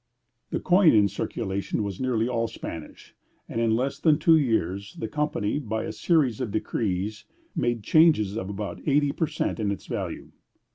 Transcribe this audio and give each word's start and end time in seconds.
The 0.49 0.59
coin 0.59 0.93
in 0.93 1.07
circulation 1.07 1.83
was 1.83 1.99
nearly 2.01 2.27
all 2.27 2.47
Spanish, 2.47 3.13
and 3.47 3.61
in 3.61 3.75
less 3.75 3.99
than 3.99 4.17
two 4.17 4.35
years 4.35 4.95
the 4.95 5.07
Company, 5.07 5.59
by 5.59 5.83
a 5.83 5.91
series 5.91 6.41
of 6.41 6.49
decrees, 6.49 7.25
made 7.55 7.83
changes 7.83 8.35
of 8.35 8.49
about 8.49 8.81
eighty 8.87 9.11
per 9.11 9.27
cent 9.27 9.59
in 9.59 9.69
its 9.69 9.85
value. 9.85 10.31